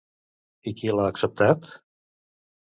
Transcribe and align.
I 0.71 0.73
qui 0.79 0.95
l'ha 0.95 1.05
acceptat? 1.11 1.71